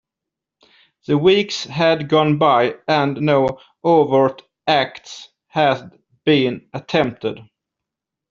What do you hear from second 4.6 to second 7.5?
acts had been attempted.